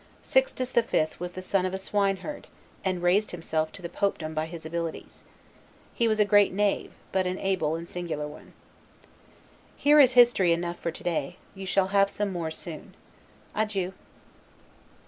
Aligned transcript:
Sixtus 0.23 0.71
the 0.71 0.81
Fifth 0.81 1.19
was 1.19 1.33
the 1.33 1.43
son 1.43 1.63
of 1.63 1.75
a 1.75 1.77
swineherd, 1.77 2.47
and 2.83 3.03
raised 3.03 3.29
himself 3.29 3.71
to 3.73 3.83
the 3.83 3.87
popedom 3.87 4.33
by 4.33 4.47
his 4.47 4.65
abilities: 4.65 5.23
he 5.93 6.07
was 6.07 6.19
a 6.19 6.25
great 6.25 6.51
knave, 6.51 6.91
but 7.11 7.27
an 7.27 7.37
able 7.37 7.75
and 7.75 7.87
singular 7.87 8.27
one. 8.27 8.53
Here 9.77 9.99
is 9.99 10.13
history 10.13 10.53
enough 10.53 10.79
for 10.79 10.89
to 10.89 11.03
day: 11.03 11.37
you 11.53 11.67
shall 11.67 11.89
have 11.89 12.09
some 12.09 12.31
more 12.33 12.49
soon. 12.49 12.95
Adieu. 13.53 13.93